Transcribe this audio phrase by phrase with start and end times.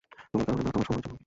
[0.31, 1.17] তোমার কারণে না তোমার সম্মানের জন্য।